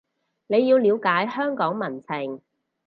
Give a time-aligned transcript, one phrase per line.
[0.47, 2.41] 你要了解香港民情